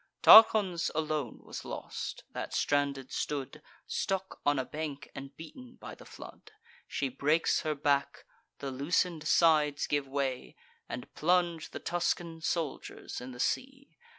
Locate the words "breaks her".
7.07-7.75